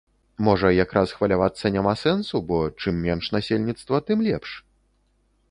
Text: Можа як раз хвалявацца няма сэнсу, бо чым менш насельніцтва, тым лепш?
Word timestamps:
Можа 0.45 0.69
як 0.83 0.95
раз 0.97 1.13
хвалявацца 1.17 1.71
няма 1.75 1.93
сэнсу, 2.05 2.41
бо 2.49 2.57
чым 2.81 2.95
менш 3.05 3.31
насельніцтва, 3.35 4.03
тым 4.11 4.27
лепш? 4.31 4.49